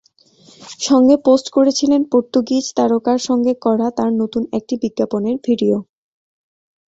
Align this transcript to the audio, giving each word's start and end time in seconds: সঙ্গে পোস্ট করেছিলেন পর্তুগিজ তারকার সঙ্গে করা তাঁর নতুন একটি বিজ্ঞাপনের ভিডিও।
সঙ্গে 0.81 1.15
পোস্ট 1.25 1.47
করেছিলেন 1.55 2.01
পর্তুগিজ 2.11 2.65
তারকার 2.77 3.19
সঙ্গে 3.27 3.53
করা 3.65 3.87
তাঁর 3.97 4.11
নতুন 4.21 4.43
একটি 4.57 4.73
বিজ্ঞাপনের 4.83 5.37
ভিডিও। 5.47 5.75